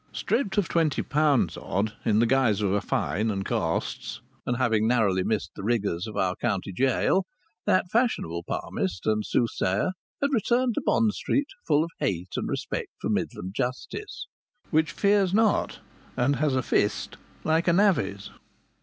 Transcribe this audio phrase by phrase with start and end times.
[0.11, 4.87] Stripped of twenty pounds odd in the guise of a fine and costs, and having
[4.87, 7.23] narrowly missed the rigours of our county jail,
[7.67, 12.89] that fashionable palmist and soothsayer had returned to Bond Street full of hate and respect
[12.99, 14.25] for Midland justice,
[14.71, 15.81] which fears not
[16.17, 18.31] and has a fist like a navvy's.